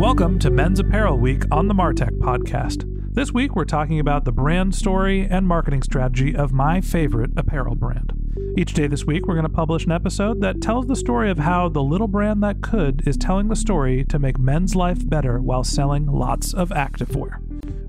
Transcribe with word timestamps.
Welcome 0.00 0.38
to 0.38 0.50
Men's 0.50 0.80
Apparel 0.80 1.18
Week 1.18 1.42
on 1.50 1.68
the 1.68 1.74
Martech 1.74 2.16
Podcast. 2.20 2.84
This 3.12 3.34
week, 3.34 3.54
we're 3.54 3.66
talking 3.66 4.00
about 4.00 4.24
the 4.24 4.32
brand 4.32 4.74
story 4.74 5.28
and 5.28 5.46
marketing 5.46 5.82
strategy 5.82 6.34
of 6.34 6.54
my 6.54 6.80
favorite 6.80 7.32
apparel 7.36 7.74
brand. 7.74 8.14
Each 8.56 8.72
day 8.72 8.86
this 8.86 9.04
week, 9.04 9.26
we're 9.26 9.34
going 9.34 9.44
to 9.44 9.50
publish 9.50 9.84
an 9.84 9.92
episode 9.92 10.40
that 10.40 10.62
tells 10.62 10.86
the 10.86 10.96
story 10.96 11.30
of 11.30 11.40
how 11.40 11.68
the 11.68 11.82
little 11.82 12.08
brand 12.08 12.42
that 12.42 12.62
could 12.62 13.06
is 13.06 13.18
telling 13.18 13.48
the 13.48 13.54
story 13.54 14.02
to 14.04 14.18
make 14.18 14.38
men's 14.38 14.74
life 14.74 15.06
better 15.06 15.38
while 15.38 15.64
selling 15.64 16.06
lots 16.06 16.54
of 16.54 16.70
activewear. 16.70 17.36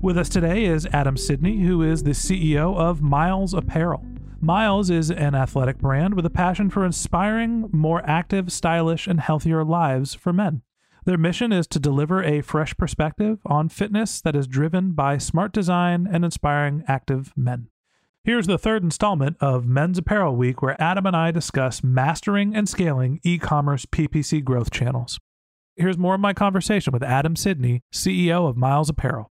With 0.02 0.18
us 0.18 0.28
today 0.28 0.66
is 0.66 0.84
Adam 0.92 1.16
Sidney, 1.16 1.62
who 1.62 1.80
is 1.80 2.02
the 2.02 2.10
CEO 2.10 2.76
of 2.76 3.00
Myles 3.00 3.54
Apparel. 3.54 4.04
Myles 4.38 4.90
is 4.90 5.10
an 5.10 5.34
athletic 5.34 5.78
brand 5.78 6.12
with 6.12 6.26
a 6.26 6.30
passion 6.30 6.68
for 6.68 6.84
inspiring 6.84 7.70
more 7.72 8.02
active, 8.04 8.52
stylish, 8.52 9.06
and 9.06 9.18
healthier 9.18 9.64
lives 9.64 10.14
for 10.14 10.34
men. 10.34 10.60
Their 11.04 11.18
mission 11.18 11.50
is 11.50 11.66
to 11.68 11.80
deliver 11.80 12.22
a 12.22 12.42
fresh 12.42 12.76
perspective 12.76 13.40
on 13.44 13.68
fitness 13.68 14.20
that 14.20 14.36
is 14.36 14.46
driven 14.46 14.92
by 14.92 15.18
smart 15.18 15.52
design 15.52 16.08
and 16.10 16.24
inspiring 16.24 16.84
active 16.86 17.32
men. 17.36 17.66
Here's 18.22 18.46
the 18.46 18.56
third 18.56 18.84
installment 18.84 19.36
of 19.40 19.66
Men's 19.66 19.98
Apparel 19.98 20.36
Week, 20.36 20.62
where 20.62 20.80
Adam 20.80 21.04
and 21.06 21.16
I 21.16 21.32
discuss 21.32 21.82
mastering 21.82 22.54
and 22.54 22.68
scaling 22.68 23.18
e 23.24 23.36
commerce 23.36 23.84
PPC 23.84 24.44
growth 24.44 24.70
channels. 24.70 25.18
Here's 25.74 25.98
more 25.98 26.14
of 26.14 26.20
my 26.20 26.32
conversation 26.32 26.92
with 26.92 27.02
Adam 27.02 27.34
Sidney, 27.34 27.82
CEO 27.92 28.48
of 28.48 28.56
Myles 28.56 28.88
Apparel. 28.88 29.32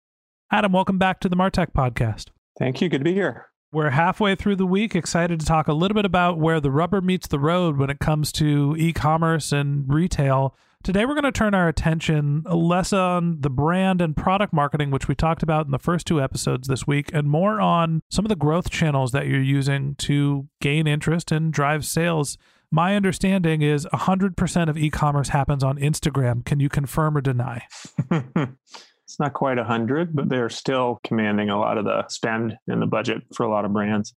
Adam, 0.53 0.71
welcome 0.71 0.99
back 0.99 1.19
to 1.21 1.31
the 1.31 1.37
Martech 1.37 1.73
podcast. 1.73 2.27
Thank 2.59 2.83
you. 2.83 2.91
Good 2.91 2.99
to 2.99 3.05
be 3.05 3.15
here. 3.15 3.47
We're 3.73 3.91
halfway 3.91 4.35
through 4.35 4.57
the 4.57 4.67
week, 4.67 4.95
excited 4.95 5.41
to 5.41 5.47
talk 5.47 5.67
a 5.67 5.73
little 5.73 5.95
bit 5.95 6.05
about 6.05 6.39
where 6.39 6.61
the 6.61 6.71
rubber 6.71 7.01
meets 7.01 7.27
the 7.27 7.39
road 7.39 7.79
when 7.79 7.89
it 7.89 8.01
comes 8.01 8.31
to 8.33 8.77
e 8.79 8.93
commerce 8.93 9.51
and 9.51 9.91
retail. 9.91 10.55
Today, 10.85 11.07
we're 11.07 11.15
going 11.15 11.25
to 11.25 11.33
turn 11.33 11.55
our 11.55 11.67
attention 11.67 12.43
less 12.43 12.93
on 12.93 13.41
the 13.41 13.49
brand 13.49 14.03
and 14.03 14.15
product 14.15 14.53
marketing, 14.53 14.91
which 14.91 15.09
we 15.09 15.15
talked 15.15 15.43
about 15.43 15.65
in 15.65 15.73
the 15.73 15.79
first 15.79 16.07
two 16.07 16.21
episodes 16.21 16.69
this 16.69 16.87
week, 16.87 17.09
and 17.15 17.27
more 17.27 17.59
on 17.59 18.03
some 18.11 18.27
of 18.27 18.29
the 18.29 18.37
growth 18.37 18.69
channels 18.69 19.11
that 19.13 19.27
you're 19.27 19.41
using 19.41 19.95
to 19.95 20.47
gain 20.61 20.87
interest 20.87 21.33
and 21.33 21.55
drive 21.55 21.87
sales. 21.87 22.37
My 22.71 22.97
understanding 22.97 23.63
is 23.63 23.87
100% 23.95 24.69
of 24.69 24.77
e 24.77 24.91
commerce 24.91 25.31
happens 25.31 25.65
on 25.65 25.79
Instagram. 25.79 26.45
Can 26.45 26.61
you 26.61 26.69
confirm 26.69 27.17
or 27.17 27.23
deny? 27.23 27.63
it's 28.11 29.19
not 29.19 29.33
quite 29.33 29.57
100, 29.57 30.15
but 30.15 30.29
they're 30.29 30.51
still 30.51 31.01
commanding 31.03 31.49
a 31.49 31.59
lot 31.59 31.79
of 31.79 31.87
the 31.87 32.07
spend 32.09 32.59
and 32.69 32.83
the 32.83 32.87
budget 32.87 33.23
for 33.35 33.47
a 33.47 33.51
lot 33.51 33.65
of 33.65 33.73
brands. 33.73 34.13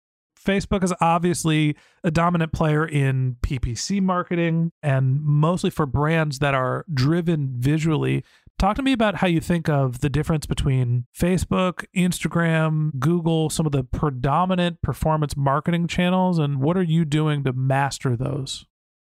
Facebook 0.45 0.83
is 0.83 0.93
obviously 1.01 1.75
a 2.03 2.11
dominant 2.11 2.53
player 2.53 2.87
in 2.87 3.37
PPC 3.41 4.01
marketing 4.01 4.71
and 4.83 5.21
mostly 5.21 5.69
for 5.69 5.85
brands 5.85 6.39
that 6.39 6.53
are 6.53 6.85
driven 6.93 7.55
visually. 7.57 8.23
Talk 8.57 8.77
to 8.77 8.83
me 8.83 8.93
about 8.93 9.15
how 9.15 9.27
you 9.27 9.41
think 9.41 9.67
of 9.67 9.99
the 9.99 10.09
difference 10.09 10.45
between 10.45 11.07
Facebook, 11.17 11.85
Instagram, 11.95 12.97
Google, 12.99 13.49
some 13.49 13.65
of 13.65 13.73
the 13.73 13.83
predominant 13.83 14.81
performance 14.81 15.35
marketing 15.35 15.87
channels, 15.87 16.39
and 16.39 16.61
what 16.61 16.77
are 16.77 16.83
you 16.83 17.03
doing 17.03 17.43
to 17.43 17.51
master 17.51 18.15
those? 18.15 18.65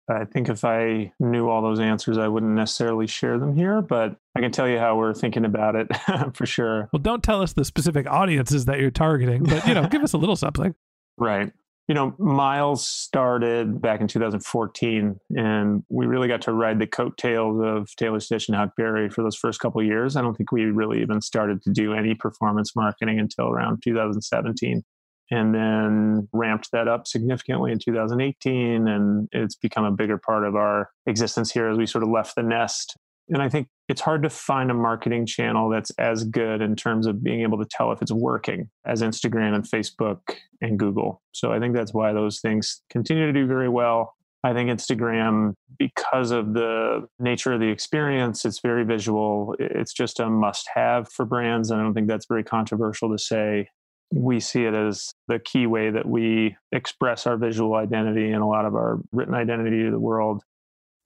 I 0.09 0.25
think 0.25 0.49
if 0.49 0.65
I 0.65 1.12
knew 1.21 1.49
all 1.49 1.61
those 1.61 1.81
answers, 1.81 2.17
I 2.17 2.28
wouldn't 2.28 2.53
necessarily 2.53 3.06
share 3.06 3.38
them 3.38 3.55
here, 3.55 3.83
but 3.83 4.17
I 4.34 4.41
can 4.41 4.50
tell 4.50 4.67
you 4.67 4.78
how 4.78 4.97
we're 4.97 5.12
thinking 5.12 5.44
about 5.44 5.77
it 5.77 5.88
for 6.34 6.47
sure. 6.47 6.88
Well, 6.93 7.00
don't 7.00 7.22
tell 7.22 7.43
us 7.43 7.53
the 7.53 7.65
specific 7.65 8.06
audiences 8.09 8.65
that 8.65 8.81
you're 8.81 8.91
targeting, 8.91 9.44
but 9.44 9.67
you 9.69 9.75
know, 9.75 9.87
give 9.87 10.03
us 10.03 10.15
a 10.15 10.19
little 10.19 10.37
something. 10.37 10.75
Right. 11.19 11.53
You 11.89 11.95
know, 11.95 12.15
Myles 12.19 12.87
started 12.87 13.81
back 13.81 14.03
in 14.03 14.09
2014, 14.09 15.19
and 15.37 15.83
we 15.89 16.05
really 16.05 16.29
got 16.29 16.43
to 16.43 16.53
ride 16.53 16.79
the 16.79 16.87
coattails 16.87 17.62
of 17.65 17.89
Taylor 17.97 18.21
Stitch 18.21 18.49
and 18.49 18.59
Huckberry 18.59 19.11
for 19.11 19.23
those 19.23 19.37
first 19.37 19.59
couple 19.59 19.83
years. 19.83 20.15
I 20.15 20.21
don't 20.21 20.37
think 20.37 20.53
we 20.53 20.67
really 20.67 21.01
even 21.01 21.23
started 21.23 21.62
to 21.62 21.71
do 21.71 21.95
any 21.95 22.15
performance 22.15 22.77
marketing 22.77 23.19
until 23.19 23.49
around 23.49 23.83
2017 23.83 24.84
and 25.31 25.55
then 25.55 26.29
ramped 26.33 26.71
that 26.73 26.89
up 26.89 27.06
significantly 27.06 27.73
in 27.73 27.79
2018 27.79 28.89
and 28.89 29.29
it's 29.33 29.56
become 29.56 29.85
a 29.85 29.91
bigger 29.91 30.19
part 30.19 30.45
of 30.45 30.56
our 30.56 30.91
existence 31.06 31.50
here 31.50 31.69
as 31.69 31.77
we 31.77 31.87
sort 31.87 32.03
of 32.03 32.11
left 32.11 32.35
the 32.35 32.43
nest 32.43 32.97
and 33.29 33.43
i 33.43 33.49
think 33.49 33.69
it's 33.88 34.00
hard 34.00 34.22
to 34.22 34.31
find 34.31 34.71
a 34.71 34.75
marketing 34.75 35.25
channel 35.25 35.71
that's 35.71 35.91
as 35.93 36.25
good 36.25 36.60
in 36.60 36.76
terms 36.76 37.06
of 37.06 37.22
being 37.22 37.41
able 37.41 37.59
to 37.59 37.66
tell 37.71 37.93
if 37.93 38.03
it's 38.03 38.12
working 38.12 38.69
as 38.84 39.03
instagram 39.03 39.54
and 39.54 39.65
facebook 39.65 40.21
and 40.60 40.78
google 40.78 41.22
so 41.32 41.53
i 41.53 41.59
think 41.59 41.75
that's 41.75 41.94
why 41.94 42.12
those 42.12 42.41
things 42.41 42.82
continue 42.91 43.26
to 43.26 43.32
do 43.32 43.47
very 43.47 43.69
well 43.69 44.15
I 44.44 44.53
think 44.53 44.71
Instagram, 44.71 45.54
because 45.78 46.31
of 46.31 46.54
the 46.54 47.09
nature 47.19 47.54
of 47.54 47.60
the 47.60 47.69
experience, 47.69 48.44
it's 48.44 48.60
very 48.60 48.84
visual. 48.84 49.56
It's 49.59 49.93
just 49.93 50.20
a 50.20 50.31
must 50.31 50.69
have 50.75 51.10
for 51.10 51.26
brands. 51.26 51.70
And 51.70 51.81
I 51.81 51.84
don't 51.84 51.94
think 51.94 52.06
that's 52.06 52.26
very 52.26 52.44
controversial 52.44 53.10
to 53.10 53.19
say 53.19 53.69
we 54.12 54.41
see 54.41 54.65
it 54.65 54.75
as 54.75 55.12
the 55.26 55.38
key 55.38 55.66
way 55.66 55.91
that 55.91 56.06
we 56.06 56.56
express 56.72 57.26
our 57.26 57.37
visual 57.37 57.75
identity 57.75 58.31
and 58.31 58.43
a 58.43 58.47
lot 58.47 58.65
of 58.65 58.75
our 58.75 59.00
written 59.12 59.34
identity 59.34 59.82
to 59.82 59.91
the 59.91 59.99
world. 59.99 60.43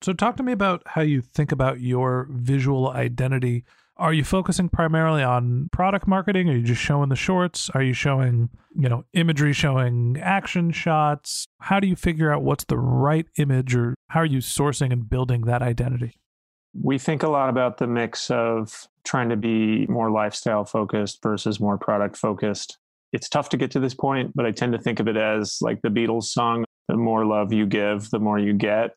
So, 0.02 0.12
talk 0.12 0.36
to 0.36 0.42
me 0.42 0.52
about 0.52 0.82
how 0.86 1.02
you 1.02 1.20
think 1.20 1.52
about 1.52 1.80
your 1.80 2.28
visual 2.30 2.90
identity. 2.90 3.64
Are 3.96 4.12
you 4.12 4.24
focusing 4.24 4.68
primarily 4.68 5.22
on 5.22 5.68
product 5.70 6.08
marketing? 6.08 6.48
Are 6.48 6.56
you 6.56 6.62
just 6.62 6.80
showing 6.80 7.08
the 7.08 7.16
shorts? 7.16 7.70
Are 7.70 7.82
you 7.82 7.92
showing, 7.92 8.50
you 8.74 8.88
know, 8.88 9.04
imagery 9.12 9.52
showing 9.52 10.18
action 10.20 10.72
shots? 10.72 11.46
How 11.60 11.78
do 11.78 11.86
you 11.86 11.94
figure 11.94 12.32
out 12.32 12.42
what's 12.42 12.64
the 12.64 12.78
right 12.78 13.26
image 13.36 13.76
or 13.76 13.94
how 14.08 14.20
are 14.20 14.26
you 14.26 14.38
sourcing 14.38 14.92
and 14.92 15.08
building 15.08 15.42
that 15.42 15.62
identity? 15.62 16.16
We 16.74 16.98
think 16.98 17.22
a 17.22 17.28
lot 17.28 17.48
about 17.48 17.78
the 17.78 17.86
mix 17.86 18.30
of 18.30 18.88
trying 19.04 19.28
to 19.28 19.36
be 19.36 19.86
more 19.86 20.10
lifestyle 20.10 20.64
focused 20.64 21.22
versus 21.22 21.60
more 21.60 21.76
product 21.78 22.16
focused 22.16 22.78
it's 23.12 23.28
tough 23.28 23.50
to 23.50 23.56
get 23.56 23.70
to 23.72 23.80
this 23.80 23.94
point, 23.94 24.32
but 24.34 24.46
I 24.46 24.50
tend 24.50 24.72
to 24.72 24.78
think 24.78 24.98
of 24.98 25.06
it 25.06 25.16
as 25.16 25.58
like 25.60 25.82
the 25.82 25.90
Beatles 25.90 26.24
song 26.24 26.64
the 26.88 26.96
more 26.96 27.24
love 27.24 27.52
you 27.52 27.66
give, 27.66 28.10
the 28.10 28.18
more 28.18 28.38
you 28.38 28.52
get. 28.52 28.96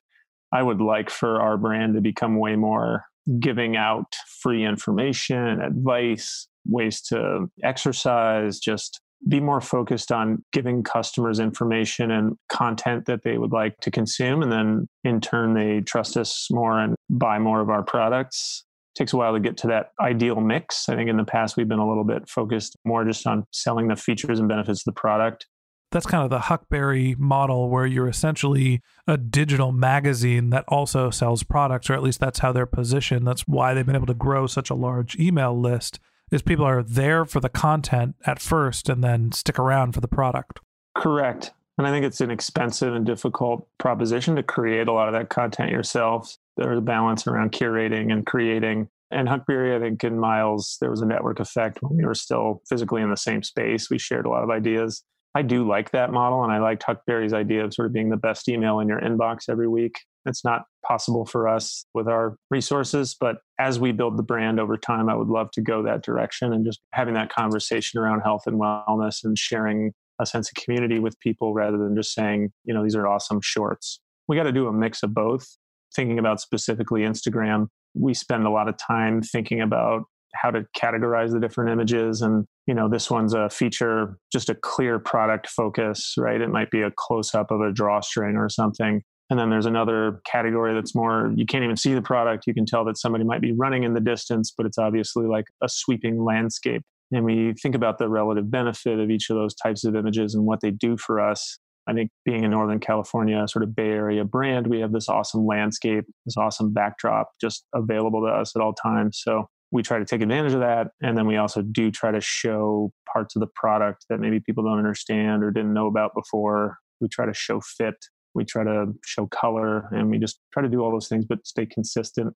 I 0.56 0.64
would 0.64 0.80
like 0.80 1.10
for 1.10 1.42
our 1.42 1.58
brand 1.58 1.96
to 1.96 2.02
become 2.02 2.40
way 2.40 2.56
more 2.56 3.04
giving 3.40 3.76
out 3.76 4.16
free 4.42 4.64
information, 4.64 5.60
advice, 5.60 6.48
ways 6.66 7.02
to 7.10 7.50
exercise, 7.62 8.58
just 8.58 9.02
be 9.28 9.42
more 9.42 9.60
focused 9.60 10.14
on 10.14 10.46
giving 10.54 10.82
customers 10.82 11.40
information 11.40 12.10
and 12.10 12.38
content 12.48 13.06
that 13.06 13.24
they 13.24 13.38
would 13.38 13.52
like 13.52 13.78
to 13.82 13.92
consume. 13.92 14.42
And 14.42 14.52
then 14.52 14.88
in 15.04 15.20
turn, 15.20 15.56
they 15.56 15.82
trust 15.82 16.16
us 16.16 16.48
more 16.50 16.80
and 16.80 16.96
buy 17.10 17.38
more 17.38 17.60
of 17.60 17.70
our 17.70 17.84
products. 17.84 18.64
takes 18.98 19.12
a 19.12 19.18
while 19.18 19.34
to 19.34 19.42
get 19.42 19.58
to 19.58 19.68
that 19.68 19.90
ideal 20.00 20.40
mix. 20.40 20.88
I 20.88 20.96
think 20.96 21.10
in 21.10 21.18
the 21.18 21.26
past 21.26 21.58
we've 21.58 21.68
been 21.68 21.80
a 21.80 21.88
little 21.88 22.06
bit 22.06 22.30
focused 22.30 22.78
more 22.86 23.04
just 23.04 23.28
on 23.28 23.44
selling 23.52 23.90
the 23.90 23.98
features 23.98 24.40
and 24.40 24.48
benefits 24.48 24.82
of 24.82 24.86
the 24.94 25.00
product. 25.02 25.48
That's 25.92 26.06
kind 26.06 26.24
of 26.24 26.30
the 26.30 26.40
Huckberry 26.40 27.18
model 27.18 27.70
where 27.70 27.86
you're 27.86 28.10
essentially 28.10 28.82
a 29.08 29.18
digital 29.18 29.72
magazine 29.72 30.50
that 30.50 30.66
also 30.68 31.10
sells 31.10 31.44
products, 31.44 31.90
or 31.90 31.94
at 31.94 32.04
least 32.04 32.20
that's 32.20 32.40
how 32.40 32.52
they're 32.52 32.66
positioned. 32.66 33.26
That's 33.26 33.48
why 33.48 33.74
they've 33.74 33.86
been 33.86 33.96
able 33.96 34.08
to 34.08 34.14
grow 34.14 34.48
such 34.48 34.70
a 34.70 34.76
large 34.76 35.18
email 35.18 35.58
list 35.58 36.00
is 36.32 36.42
people 36.42 36.66
are 36.66 36.84
there 36.84 37.24
for 37.26 37.40
the 37.40 37.50
content 37.50 38.16
at 38.26 38.40
first 38.40 38.90
and 38.90 39.04
then 39.04 39.32
stick 39.32 39.60
around 39.60 39.94
for 39.94 40.02
the 40.02 40.08
product. 40.08 40.60
Correct. 40.96 41.52
And 41.78 41.86
I 41.86 41.92
think 41.92 42.06
it's 42.06 42.22
an 42.22 42.32
expensive 42.32 42.94
and 42.96 43.06
difficult 43.06 43.68
proposition 43.78 44.36
to 44.38 44.44
create 44.44 44.88
a 44.88 44.94
lot 44.94 45.08
of 45.08 45.14
that 45.14 45.30
content 45.30 45.72
yourself. 45.72 46.36
There's 46.58 46.78
a 46.78 46.82
balance 46.82 47.28
around 47.28 47.52
curating 47.52 48.12
and 48.12 48.26
creating. 48.26 48.88
And 49.12 49.28
Huckberry, 49.28 49.76
I 49.76 49.80
think 49.80 50.04
in 50.04 50.18
Myles, 50.18 50.78
there 50.80 50.90
was 50.90 51.02
a 51.02 51.06
network 51.06 51.40
effect 51.40 51.82
when 51.82 51.98
we 51.98 52.06
were 52.06 52.16
still 52.16 52.62
physically 52.68 53.02
in 53.02 53.10
the 53.10 53.18
same 53.18 53.44
space. 53.44 53.90
We 53.90 54.00
shared 54.00 54.26
a 54.26 54.30
lot 54.30 54.44
of 54.44 54.50
ideas. 54.50 55.04
I 55.36 55.42
do 55.42 55.68
like 55.68 55.92
that 55.92 56.14
model, 56.14 56.44
and 56.44 56.52
I 56.52 56.60
liked 56.60 56.84
Huckberry's 56.84 57.34
idea 57.34 57.66
of 57.66 57.74
sort 57.74 57.88
of 57.88 57.94
being 57.94 58.10
the 58.10 58.16
best 58.16 58.48
email 58.48 58.80
in 58.80 58.88
your 58.88 59.02
inbox 59.02 59.50
every 59.50 59.68
week. 59.68 60.00
It's 60.26 60.46
not 60.46 60.64
possible 60.88 61.26
for 61.26 61.50
us 61.50 61.86
with 61.94 62.08
our 62.08 62.38
resources, 62.50 63.16
but 63.20 63.38
as 63.60 63.78
we 63.78 63.92
build 63.92 64.18
the 64.18 64.24
brand 64.24 64.62
over 64.62 64.78
time, 64.78 65.10
I 65.10 65.16
would 65.16 65.28
love 65.28 65.52
to 65.52 65.62
go 65.62 65.84
that 65.84 66.04
direction 66.04 66.54
and 66.54 66.66
just 66.66 66.80
having 66.94 67.16
that 67.16 67.34
conversation 67.34 68.00
around 68.00 68.22
health 68.22 68.44
and 68.48 68.60
wellness 68.60 69.26
and 69.26 69.38
sharing 69.38 69.92
a 70.22 70.26
sense 70.26 70.50
of 70.50 70.64
community 70.64 71.00
with 71.00 71.20
people 71.20 71.54
rather 71.54 71.78
than 71.78 71.96
just 71.98 72.14
saying, 72.14 72.52
you 72.64 72.74
know, 72.74 72.82
these 72.82 72.96
are 72.96 73.06
awesome 73.06 73.42
shorts. 73.44 74.00
We 74.30 74.38
got 74.38 74.44
to 74.44 74.54
do 74.54 74.68
a 74.68 74.74
mix 74.74 75.04
of 75.04 75.14
both. 75.14 75.46
Thinking 75.94 76.18
about 76.18 76.40
specifically 76.40 77.02
Instagram, 77.02 77.68
we 77.94 78.14
spend 78.14 78.46
a 78.46 78.50
lot 78.50 78.70
of 78.70 78.78
time 78.78 79.22
thinking 79.22 79.62
about 79.62 80.04
how 80.34 80.52
to 80.52 80.66
categorize 80.78 81.32
the 81.32 81.40
different 81.40 81.72
images 81.72 82.22
and 82.22 82.46
you 82.68 82.74
know 82.74 82.90
this 82.90 83.10
one's 83.10 83.34
a 83.34 83.50
feature 83.50 84.18
just 84.32 84.50
a 84.50 84.56
clear 84.56 85.00
product 85.00 85.48
focus 85.48 86.14
right 86.18 86.42
it 86.42 86.50
might 86.50 86.72
be 86.72 86.82
a 86.82 86.92
close 86.96 87.34
up 87.36 87.52
of 87.52 87.62
a 87.62 87.72
drawstring 87.72 88.36
or 88.36 88.50
something 88.50 89.02
and 89.30 89.40
then 89.40 89.50
there's 89.50 89.66
another 89.66 90.22
category 90.26 90.74
that's 90.74 90.94
more 90.96 91.32
you 91.36 91.46
can't 91.46 91.64
even 91.64 91.78
see 91.78 91.94
the 91.94 92.02
product 92.02 92.46
you 92.48 92.54
can 92.54 92.66
tell 92.66 92.86
that 92.86 92.98
somebody 92.98 93.24
might 93.24 93.42
be 93.42 93.54
running 93.54 93.84
in 93.84 93.94
the 93.94 94.00
distance 94.00 94.54
but 94.56 94.66
it's 94.66 94.78
obviously 94.78 95.26
like 95.26 95.46
a 95.64 95.70
sweeping 95.70 96.24
landscape 96.24 96.82
and 97.12 97.24
we 97.24 97.54
think 97.54 97.76
about 97.76 97.98
the 97.98 98.10
relative 98.10 98.50
benefit 98.50 99.00
of 99.00 99.10
each 99.10 99.30
of 99.30 99.36
those 99.36 99.54
types 99.56 99.84
of 99.84 99.96
images 99.96 100.34
and 100.34 100.46
what 100.46 100.62
they 100.62 100.72
do 100.72 100.98
for 100.98 101.20
us. 101.20 101.60
I 101.88 101.94
think 101.94 102.10
being 102.26 102.44
a 102.44 102.50
Northern 102.50 102.80
California, 102.80 103.48
sort 103.48 103.62
of 103.62 103.76
Bay 103.76 103.90
Area 103.90 104.26
brand, 104.26 104.66
we 104.66 104.80
have 104.80 104.92
this 104.92 105.08
awesome 105.08 105.46
landscape, 105.46 106.06
this 106.26 106.36
awesome 106.36 106.74
backdrop 106.74 107.30
just 107.40 107.64
available 107.76 108.22
to 108.22 108.28
us 108.28 108.56
at 108.56 108.62
all 108.62 108.74
times. 108.74 109.22
So 109.24 109.48
we 109.76 109.84
try 109.84 110.00
to 110.00 110.06
take 110.06 110.22
advantage 110.22 110.54
of 110.54 110.62
that. 110.62 110.92
And 111.02 111.18
then 111.18 111.28
we 111.28 111.38
also 111.38 111.62
do 111.62 111.92
try 111.92 112.12
to 112.12 112.22
show 112.22 112.92
parts 113.12 113.36
of 113.36 113.42
the 113.42 113.48
product 113.48 114.06
that 114.10 114.20
maybe 114.20 114.40
people 114.40 114.64
don't 114.64 114.78
understand 114.78 115.44
or 115.44 115.52
didn't 115.52 115.74
know 115.74 115.88
about 115.88 116.14
before. 116.16 116.78
We 117.02 117.08
try 117.10 117.26
to 117.26 117.34
show 117.34 117.62
fit, 117.62 117.96
we 118.34 118.46
try 118.46 118.64
to 118.64 118.94
show 119.06 119.28
color, 119.28 119.90
and 119.92 120.10
we 120.10 120.18
just 120.18 120.40
try 120.54 120.64
to 120.64 120.70
do 120.70 120.82
all 120.82 120.92
those 120.92 121.08
things, 121.08 121.26
but 121.26 121.46
stay 121.46 121.66
consistent 121.66 122.34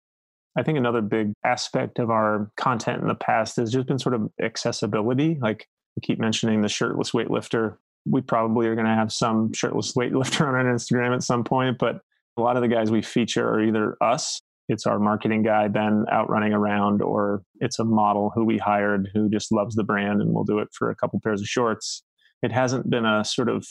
I 0.57 0.63
think 0.63 0.77
another 0.77 1.01
big 1.01 1.33
aspect 1.45 1.99
of 1.99 2.09
our 2.09 2.51
content 2.57 3.01
in 3.01 3.07
the 3.07 3.15
past 3.15 3.57
has 3.57 3.71
just 3.71 3.87
been 3.87 3.99
sort 3.99 4.15
of 4.15 4.29
accessibility. 4.41 5.37
Like 5.41 5.67
we 5.95 6.01
keep 6.01 6.19
mentioning 6.19 6.61
the 6.61 6.69
shirtless 6.69 7.11
weightlifter. 7.11 7.77
We 8.05 8.21
probably 8.21 8.67
are 8.67 8.75
going 8.75 8.87
to 8.87 8.93
have 8.93 9.11
some 9.11 9.53
shirtless 9.53 9.93
weightlifter 9.93 10.41
on 10.47 10.55
our 10.55 10.65
Instagram 10.65 11.13
at 11.13 11.23
some 11.23 11.43
point, 11.43 11.77
but 11.77 12.01
a 12.37 12.41
lot 12.41 12.55
of 12.55 12.61
the 12.61 12.67
guys 12.67 12.89
we 12.89 13.01
feature 13.01 13.47
are 13.47 13.61
either 13.63 13.95
us, 14.01 14.41
it's 14.69 14.85
our 14.85 14.99
marketing 14.99 15.43
guy, 15.43 15.67
Ben, 15.67 16.05
out 16.11 16.29
running 16.29 16.53
around, 16.53 17.01
or 17.01 17.41
it's 17.59 17.79
a 17.79 17.83
model 17.83 18.31
who 18.33 18.45
we 18.45 18.57
hired 18.57 19.09
who 19.13 19.29
just 19.29 19.51
loves 19.51 19.75
the 19.75 19.83
brand 19.83 20.21
and 20.21 20.33
will 20.33 20.43
do 20.45 20.59
it 20.59 20.69
for 20.73 20.89
a 20.89 20.95
couple 20.95 21.19
pairs 21.21 21.41
of 21.41 21.47
shorts. 21.47 22.03
It 22.41 22.51
hasn't 22.51 22.89
been 22.89 23.05
a 23.05 23.25
sort 23.25 23.49
of 23.49 23.65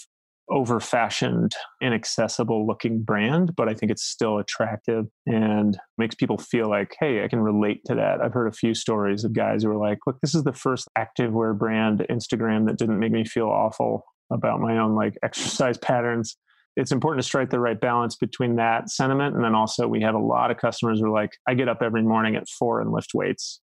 over 0.50 0.80
fashioned, 0.80 1.52
inaccessible 1.80 2.66
looking 2.66 3.02
brand, 3.02 3.54
but 3.54 3.68
I 3.68 3.74
think 3.74 3.92
it's 3.92 4.04
still 4.04 4.38
attractive 4.38 5.06
and 5.26 5.78
makes 5.98 6.14
people 6.14 6.38
feel 6.38 6.68
like, 6.68 6.96
hey, 6.98 7.22
I 7.22 7.28
can 7.28 7.40
relate 7.40 7.82
to 7.86 7.94
that. 7.94 8.20
I've 8.20 8.32
heard 8.32 8.48
a 8.48 8.56
few 8.56 8.74
stories 8.74 9.24
of 9.24 9.34
guys 9.34 9.62
who 9.62 9.70
are 9.70 9.76
like, 9.76 9.98
look, 10.06 10.16
this 10.20 10.34
is 10.34 10.44
the 10.44 10.52
first 10.52 10.88
activewear 10.96 11.56
brand 11.56 12.04
Instagram 12.10 12.66
that 12.66 12.78
didn't 12.78 12.98
make 12.98 13.12
me 13.12 13.24
feel 13.24 13.48
awful 13.48 14.04
about 14.32 14.60
my 14.60 14.78
own 14.78 14.94
like 14.94 15.18
exercise 15.22 15.78
patterns. 15.82 16.36
It's 16.78 16.92
important 16.92 17.22
to 17.22 17.26
strike 17.26 17.50
the 17.50 17.58
right 17.58 17.78
balance 17.78 18.14
between 18.14 18.56
that 18.56 18.88
sentiment. 18.88 19.34
And 19.34 19.44
then 19.44 19.54
also, 19.54 19.88
we 19.88 20.00
have 20.02 20.14
a 20.14 20.20
lot 20.20 20.50
of 20.50 20.58
customers 20.58 21.00
who 21.00 21.06
are 21.06 21.10
like, 21.10 21.32
I 21.46 21.54
get 21.54 21.69
up 21.69 21.82
every 21.82 22.02
morning 22.02 22.36
at 22.36 22.48
four 22.48 22.80
and 22.80 22.92
lift 22.92 23.14
weights. 23.14 23.60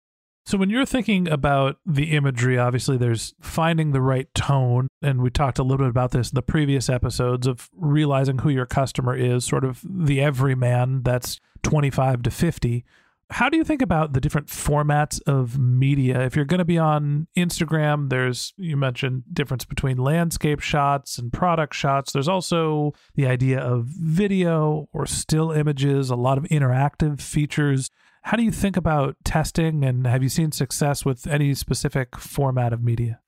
So, 0.46 0.58
when 0.58 0.70
you're 0.70 0.86
thinking 0.86 1.28
about 1.28 1.78
the 1.86 2.12
imagery, 2.12 2.58
obviously 2.58 2.98
there's 2.98 3.34
finding 3.42 3.92
the 3.92 4.02
right 4.02 4.34
tone. 4.34 4.88
And 5.02 5.22
we 5.22 5.30
talked 5.30 5.60
a 5.60 5.64
little 5.64 5.86
bit 5.86 5.90
about 5.90 6.12
this 6.12 6.30
in 6.30 6.36
the 6.36 6.42
previous 6.42 6.90
episodes 6.90 7.48
of 7.48 7.70
realizing 7.76 8.40
who 8.40 8.50
your 8.50 8.66
customer 8.66 9.16
is, 9.16 9.44
sort 9.44 9.64
of 9.64 9.82
the 9.88 10.22
everyman 10.22 11.02
that's 11.04 11.40
25 11.64 12.24
to 12.24 12.32
50. 12.32 12.86
How 13.32 13.48
do 13.48 13.58
you 13.58 13.64
think 13.64 13.82
about 13.84 14.14
the 14.14 14.20
different 14.20 14.48
formats 14.48 15.22
of 15.28 15.60
media? 15.60 16.22
If 16.22 16.36
you're 16.36 16.46
going 16.46 16.60
to 16.60 16.66
be 16.66 16.80
on 16.80 17.28
Instagram, 17.38 18.10
there's, 18.10 18.54
you 18.58 18.76
mentioned 18.76 19.24
difference 19.32 19.66
between 19.66 19.98
landscape 19.98 20.60
shots 20.60 21.20
and 21.20 21.32
product 21.32 21.76
shots. 21.76 22.12
There's 22.12 22.28
also 22.28 22.94
the 23.14 23.28
idea 23.28 23.60
of 23.60 23.86
video 23.86 24.90
or 24.94 25.06
still 25.06 25.52
images, 25.52 26.10
a 26.10 26.16
lot 26.16 26.40
of 26.40 26.46
interactive 26.46 27.22
features. 27.22 27.92
How 28.24 28.36
do 28.36 28.44
you 28.44 28.52
think 28.52 28.76
about 28.76 29.16
testing 29.24 29.86
and 29.86 30.08
have 30.08 30.24
you 30.24 30.30
seen 30.30 30.52
success 30.52 31.06
with 31.06 31.28
any 31.28 31.54
specific 31.54 32.18
format 32.18 32.74
of 32.74 32.84
media? 32.84 33.22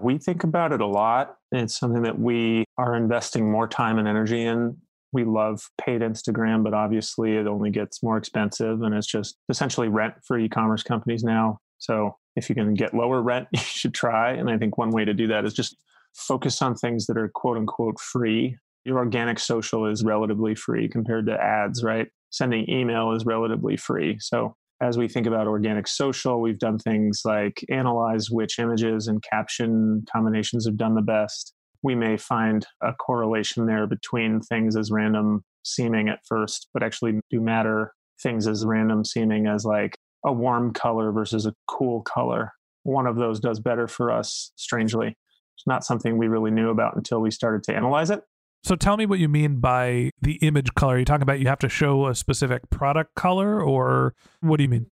We 0.00 0.18
think 0.18 0.44
about 0.44 0.72
it 0.72 0.80
a 0.80 0.86
lot. 0.86 1.36
It's 1.50 1.78
something 1.78 2.02
that 2.02 2.18
we 2.18 2.64
are 2.78 2.94
investing 2.94 3.50
more 3.50 3.66
time 3.66 3.98
and 3.98 4.06
energy 4.06 4.42
in. 4.44 4.76
We 5.12 5.24
love 5.24 5.60
paid 5.78 6.02
Instagram, 6.02 6.62
but 6.62 6.74
obviously 6.74 7.36
it 7.36 7.46
only 7.46 7.70
gets 7.70 8.02
more 8.02 8.16
expensive 8.16 8.82
and 8.82 8.94
it's 8.94 9.06
just 9.06 9.36
essentially 9.48 9.88
rent 9.88 10.14
for 10.24 10.38
e 10.38 10.48
commerce 10.48 10.82
companies 10.82 11.24
now. 11.24 11.58
So 11.78 12.16
if 12.36 12.48
you 12.48 12.54
can 12.54 12.74
get 12.74 12.94
lower 12.94 13.22
rent, 13.22 13.48
you 13.52 13.60
should 13.60 13.94
try. 13.94 14.32
And 14.32 14.50
I 14.50 14.58
think 14.58 14.78
one 14.78 14.90
way 14.90 15.04
to 15.04 15.14
do 15.14 15.26
that 15.28 15.44
is 15.44 15.54
just 15.54 15.76
focus 16.14 16.60
on 16.62 16.74
things 16.74 17.06
that 17.06 17.16
are 17.16 17.28
quote 17.28 17.56
unquote 17.56 17.98
free. 17.98 18.56
Your 18.84 18.98
organic 18.98 19.38
social 19.38 19.86
is 19.86 20.04
relatively 20.04 20.54
free 20.54 20.88
compared 20.88 21.26
to 21.26 21.32
ads, 21.34 21.82
right? 21.84 22.08
sending 22.30 22.68
email 22.70 23.12
is 23.12 23.26
relatively 23.26 23.76
free. 23.76 24.16
So 24.20 24.54
as 24.80 24.96
we 24.96 25.08
think 25.08 25.26
about 25.26 25.46
organic 25.46 25.86
social, 25.86 26.40
we've 26.40 26.58
done 26.58 26.78
things 26.78 27.22
like 27.24 27.62
analyze 27.68 28.30
which 28.30 28.58
images 28.58 29.08
and 29.08 29.22
caption 29.22 30.04
combinations 30.10 30.64
have 30.66 30.76
done 30.76 30.94
the 30.94 31.02
best. 31.02 31.52
We 31.82 31.94
may 31.94 32.16
find 32.16 32.66
a 32.82 32.92
correlation 32.92 33.66
there 33.66 33.86
between 33.86 34.40
things 34.40 34.76
as 34.76 34.90
random 34.90 35.44
seeming 35.64 36.08
at 36.08 36.20
first, 36.26 36.68
but 36.72 36.82
actually 36.82 37.20
do 37.30 37.40
matter. 37.40 37.92
Things 38.22 38.46
as 38.46 38.64
random 38.66 39.04
seeming 39.04 39.46
as 39.46 39.64
like 39.64 39.96
a 40.24 40.32
warm 40.32 40.72
color 40.72 41.10
versus 41.12 41.46
a 41.46 41.54
cool 41.66 42.02
color. 42.02 42.52
One 42.82 43.06
of 43.06 43.16
those 43.16 43.40
does 43.40 43.60
better 43.60 43.88
for 43.88 44.10
us, 44.10 44.52
strangely. 44.56 45.16
It's 45.56 45.66
not 45.66 45.84
something 45.84 46.16
we 46.16 46.28
really 46.28 46.50
knew 46.50 46.70
about 46.70 46.96
until 46.96 47.20
we 47.20 47.30
started 47.30 47.62
to 47.64 47.76
analyze 47.76 48.10
it. 48.10 48.22
So 48.62 48.76
tell 48.76 48.96
me 48.96 49.06
what 49.06 49.18
you 49.18 49.28
mean 49.28 49.60
by 49.60 50.10
the 50.20 50.34
image 50.36 50.74
color. 50.74 50.94
Are 50.94 50.98
you 50.98 51.04
talking 51.04 51.22
about 51.22 51.40
you 51.40 51.48
have 51.48 51.58
to 51.60 51.68
show 51.68 52.06
a 52.06 52.14
specific 52.14 52.68
product 52.68 53.14
color 53.14 53.62
or 53.62 54.14
what 54.40 54.58
do 54.58 54.64
you 54.64 54.68
mean? 54.68 54.86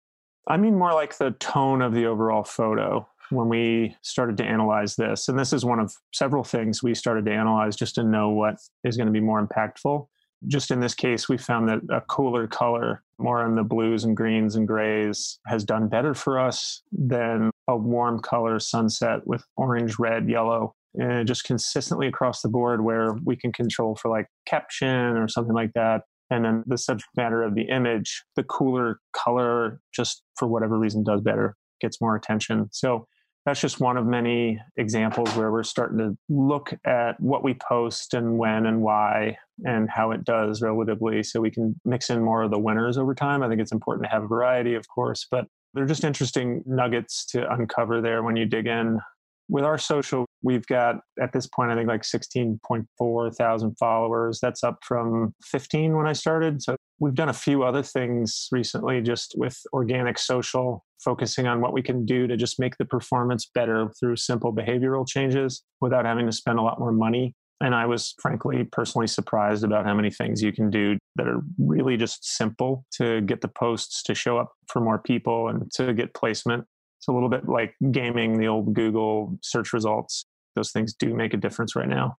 I 0.48 0.56
mean 0.56 0.76
more 0.78 0.94
like 0.94 1.18
the 1.18 1.32
tone 1.32 1.82
of 1.82 1.94
the 1.94 2.06
overall 2.06 2.44
photo 2.44 3.08
when 3.30 3.50
we 3.50 3.96
started 4.02 4.38
to 4.38 4.46
analyze 4.46 4.96
this. 4.96 5.28
And 5.28 5.38
this 5.38 5.54
is 5.54 5.66
one 5.66 5.80
of 5.80 5.94
several 6.14 6.44
things 6.44 6.82
we 6.82 6.96
started 6.96 7.26
to 7.26 7.32
analyze 7.32 7.76
just 7.76 7.96
to 7.96 8.04
know 8.04 8.30
what 8.30 8.56
is 8.84 8.98
going 8.98 9.08
to 9.08 9.14
be 9.14 9.20
more 9.20 9.46
impactful. 9.46 10.08
Just 10.48 10.70
in 10.70 10.80
this 10.80 10.94
case, 10.94 11.28
we 11.28 11.38
found 11.38 11.68
that 11.68 11.80
a 11.92 12.02
cooler 12.02 12.48
color, 12.48 13.04
more 13.18 13.44
in 13.46 13.56
the 13.56 13.64
blues 13.64 14.04
and 14.04 14.16
greens 14.16 14.56
and 14.56 14.68
grays, 14.68 15.40
has 15.48 15.64
done 15.64 15.90
better 15.90 16.14
for 16.14 16.40
us 16.40 16.84
than 16.92 17.50
a 17.68 17.76
warm 17.76 18.20
color 18.20 18.60
sunset 18.60 19.26
with 19.26 19.44
orange, 19.58 19.98
red, 19.98 20.30
yellow 20.30 20.76
and 20.98 21.28
just 21.28 21.44
consistently 21.44 22.08
across 22.08 22.42
the 22.42 22.50
board 22.50 22.84
where 22.84 23.14
we 23.24 23.36
can 23.36 23.52
control 23.52 23.96
for 23.96 24.10
like 24.10 24.28
caption 24.46 24.88
or 24.88 25.28
something 25.28 25.54
like 25.54 25.74
that. 25.74 26.02
And 26.30 26.44
then 26.44 26.64
the 26.66 26.78
subject 26.78 27.10
matter 27.16 27.44
of 27.44 27.56
the 27.56 27.70
image, 27.70 28.24
the 28.36 28.44
cooler 28.44 29.00
color, 29.14 29.80
just 29.94 30.24
for 30.38 30.48
whatever 30.48 30.78
reason, 30.78 31.04
does 31.04 31.22
better, 31.22 31.56
gets 31.80 32.02
more 32.02 32.16
attention. 32.16 32.68
So 32.72 33.08
that's 33.48 33.62
just 33.62 33.80
one 33.80 33.96
of 33.96 34.06
many 34.06 34.60
examples 34.76 35.34
where 35.38 35.54
we're 35.54 35.64
starting 35.64 35.98
to 35.98 36.18
look 36.28 36.74
at 36.84 37.18
what 37.22 37.46
we 37.46 37.54
post 37.54 38.14
and 38.14 38.38
when 38.38 38.66
and 38.66 38.82
why 38.82 39.38
and 39.64 39.90
how 39.90 40.12
it 40.12 40.26
does 40.26 40.62
relatively 40.62 41.24
so 41.24 41.40
we 41.40 41.50
can 41.50 41.74
mix 41.86 42.10
in 42.10 42.22
more 42.22 42.44
of 42.44 42.52
the 42.52 42.60
winners 42.60 42.98
over 42.98 43.16
time. 43.16 43.42
I 43.42 43.48
think 43.48 43.62
it's 43.62 43.72
important 43.72 44.04
to 44.04 44.10
have 44.10 44.24
a 44.24 44.28
variety, 44.28 44.74
of 44.74 44.86
course, 44.90 45.26
but 45.32 45.48
they're 45.74 45.86
just 45.86 46.04
interesting 46.04 46.62
nuggets 46.66 47.26
to 47.28 47.50
uncover 47.50 48.02
there 48.02 48.22
when 48.22 48.36
you 48.36 48.46
dig 48.46 48.68
in 48.68 49.00
with 49.48 49.64
our 49.64 49.78
social, 49.78 50.26
We've 50.42 50.66
got 50.68 50.98
at 51.22 51.34
this 51.34 51.48
point, 51.48 51.72
I 51.72 51.76
think 51.76 51.88
like 51.88 52.04
16.4 52.04 53.36
thousand 53.36 53.76
followers. 53.78 54.40
That's 54.42 54.64
up 54.64 54.78
from 54.84 55.34
15 55.44 55.96
when 55.96 56.08
I 56.08 56.14
started. 56.14 56.62
So 56.62 56.76
we've 57.00 57.16
done 57.16 57.30
a 57.30 57.34
few 57.34 57.64
other 57.64 57.84
things 57.84 58.48
recently 58.52 59.02
just 59.02 59.34
with 59.38 59.58
organic 59.74 60.20
social, 60.20 60.86
focusing 61.04 61.48
on 61.48 61.62
what 61.62 61.74
we 61.74 61.82
can 61.82 62.06
do 62.06 62.28
to 62.28 62.38
just 62.38 62.60
make 62.60 62.78
the 62.78 62.86
performance 62.86 63.50
better 63.54 63.92
through 64.00 64.16
simple 64.18 64.54
behavioral 64.54 65.08
changes 65.08 65.64
without 65.82 66.06
having 66.06 66.26
to 66.26 66.32
spend 66.32 66.60
a 66.60 66.62
lot 66.62 66.80
more 66.80 66.92
money. 66.92 67.34
And 67.60 67.74
I 67.74 67.88
was 67.88 68.14
frankly 68.22 68.66
personally 68.72 69.08
surprised 69.08 69.64
about 69.64 69.86
how 69.86 69.96
many 69.96 70.12
things 70.12 70.44
you 70.44 70.54
can 70.54 70.70
do 70.70 70.98
that 71.16 71.28
are 71.28 71.42
really 71.58 71.98
just 71.98 72.24
simple 72.24 72.86
to 72.98 73.22
get 73.22 73.42
the 73.42 73.48
posts 73.48 74.04
to 74.04 74.14
show 74.14 74.38
up 74.38 74.54
for 74.68 74.80
more 74.80 75.00
people 75.00 75.48
and 75.48 75.72
to 75.74 75.94
get 75.94 76.14
placement. 76.14 76.66
It's 76.98 77.08
a 77.08 77.12
little 77.12 77.30
bit 77.30 77.48
like 77.48 77.76
gaming 77.92 78.40
the 78.40 78.48
old 78.48 78.74
Google 78.74 79.38
search 79.42 79.74
results. 79.74 80.26
Those 80.56 80.72
things 80.72 80.94
do 80.94 81.14
make 81.14 81.34
a 81.34 81.38
difference 81.38 81.76
right 81.76 81.88
now. 81.88 82.18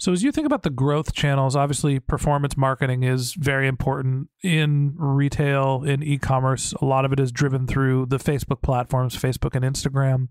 So, 0.00 0.12
as 0.12 0.22
you 0.22 0.30
think 0.30 0.46
about 0.46 0.62
the 0.62 0.70
growth 0.70 1.12
channels, 1.12 1.56
obviously 1.56 1.98
performance 1.98 2.56
marketing 2.56 3.02
is 3.02 3.34
very 3.34 3.66
important 3.66 4.28
in 4.44 4.94
retail, 4.96 5.82
in 5.84 6.04
e 6.04 6.18
commerce. 6.18 6.72
A 6.74 6.84
lot 6.84 7.04
of 7.04 7.12
it 7.12 7.18
is 7.18 7.32
driven 7.32 7.66
through 7.66 8.06
the 8.06 8.18
Facebook 8.18 8.62
platforms, 8.62 9.16
Facebook 9.16 9.56
and 9.56 9.64
Instagram. 9.64 10.28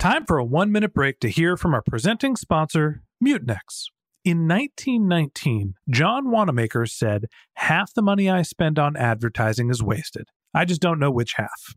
Time 0.00 0.26
for 0.26 0.38
a 0.38 0.44
one 0.44 0.72
minute 0.72 0.92
break 0.92 1.20
to 1.20 1.28
hear 1.28 1.56
from 1.56 1.72
our 1.72 1.82
presenting 1.82 2.34
sponsor, 2.34 3.02
Mutinex. 3.24 3.86
In 4.24 4.48
1919, 4.48 5.74
John 5.88 6.28
Wanamaker 6.28 6.84
said, 6.86 7.26
Half 7.54 7.94
the 7.94 8.02
money 8.02 8.28
I 8.28 8.42
spend 8.42 8.76
on 8.76 8.96
advertising 8.96 9.70
is 9.70 9.84
wasted. 9.84 10.30
I 10.52 10.64
just 10.64 10.80
don't 10.80 10.98
know 10.98 11.12
which 11.12 11.34
half. 11.34 11.76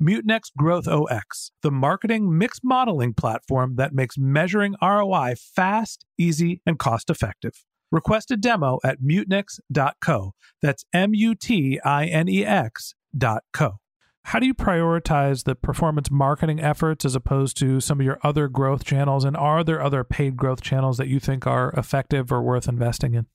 Mutinex 0.00 0.52
Growth 0.56 0.86
OS, 0.86 1.50
the 1.62 1.70
marketing 1.70 2.36
mix 2.36 2.60
modeling 2.62 3.14
platform 3.14 3.76
that 3.76 3.94
makes 3.94 4.18
measuring 4.18 4.74
ROI 4.82 5.34
fast, 5.36 6.04
easy, 6.18 6.60
and 6.66 6.78
cost 6.78 7.10
effective. 7.10 7.64
Request 7.90 8.30
a 8.30 8.36
demo 8.36 8.78
at 8.84 9.00
mutinex.co. 9.00 10.34
That's 10.60 10.84
M 10.92 11.14
U 11.14 11.34
T 11.34 11.80
I 11.84 12.06
N 12.06 12.28
E 12.28 12.44
X.co 12.44 13.80
how 14.26 14.40
do 14.40 14.46
you 14.46 14.54
prioritize 14.54 15.44
the 15.44 15.54
performance 15.54 16.10
marketing 16.10 16.58
efforts 16.58 17.04
as 17.04 17.14
opposed 17.14 17.56
to 17.58 17.80
some 17.80 18.00
of 18.00 18.04
your 18.04 18.18
other 18.24 18.48
growth 18.48 18.82
channels? 18.82 19.24
And 19.24 19.36
are 19.36 19.62
there 19.62 19.80
other 19.80 20.02
paid 20.02 20.36
growth 20.36 20.60
channels 20.60 20.96
that 20.96 21.06
you 21.06 21.20
think 21.20 21.46
are 21.46 21.70
effective 21.76 22.32
or 22.32 22.42
worth 22.42 22.66
investing 22.66 23.14
in? 23.14 23.26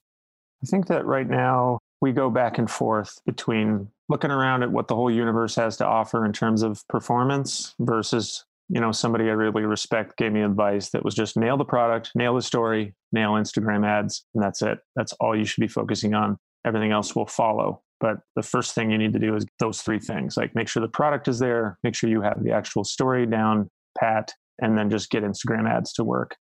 I 0.61 0.65
think 0.65 0.87
that 0.87 1.05
right 1.05 1.27
now 1.27 1.79
we 2.01 2.11
go 2.11 2.29
back 2.29 2.57
and 2.57 2.69
forth 2.69 3.19
between 3.25 3.87
looking 4.09 4.31
around 4.31 4.63
at 4.63 4.71
what 4.71 4.87
the 4.87 4.95
whole 4.95 5.11
universe 5.11 5.55
has 5.55 5.77
to 5.77 5.85
offer 5.85 6.25
in 6.25 6.33
terms 6.33 6.63
of 6.63 6.85
performance 6.87 7.75
versus, 7.79 8.43
you 8.69 8.81
know, 8.81 8.91
somebody 8.91 9.25
I 9.25 9.33
really 9.33 9.63
respect 9.63 10.17
gave 10.17 10.33
me 10.33 10.41
advice 10.41 10.89
that 10.89 11.05
was 11.05 11.15
just 11.15 11.37
nail 11.37 11.57
the 11.57 11.65
product, 11.65 12.11
nail 12.15 12.35
the 12.35 12.41
story, 12.41 12.93
nail 13.11 13.33
Instagram 13.33 13.85
ads, 13.85 14.25
and 14.33 14.43
that's 14.43 14.61
it. 14.61 14.79
That's 14.95 15.13
all 15.13 15.37
you 15.37 15.45
should 15.45 15.61
be 15.61 15.67
focusing 15.67 16.13
on. 16.13 16.37
Everything 16.65 16.91
else 16.91 17.15
will 17.15 17.27
follow. 17.27 17.81
But 17.99 18.17
the 18.35 18.41
first 18.43 18.73
thing 18.73 18.89
you 18.89 18.97
need 18.97 19.13
to 19.13 19.19
do 19.19 19.35
is 19.35 19.45
those 19.59 19.81
three 19.81 19.99
things 19.99 20.35
like 20.35 20.55
make 20.55 20.67
sure 20.67 20.81
the 20.81 20.87
product 20.87 21.27
is 21.27 21.37
there, 21.37 21.77
make 21.83 21.95
sure 21.95 22.09
you 22.09 22.21
have 22.21 22.43
the 22.43 22.51
actual 22.51 22.83
story 22.83 23.27
down 23.27 23.69
pat, 23.97 24.33
and 24.59 24.75
then 24.77 24.89
just 24.89 25.11
get 25.11 25.23
Instagram 25.23 25.69
ads 25.69 25.93
to 25.93 26.03
work. 26.03 26.35